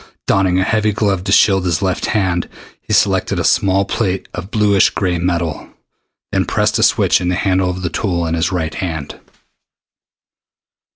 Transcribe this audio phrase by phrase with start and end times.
[0.25, 2.49] Donning a heavy glove to shield his left hand,
[2.81, 5.69] he selected a small plate of bluish gray metal,
[6.31, 9.19] then pressed a switch in the handle of the tool in his right hand.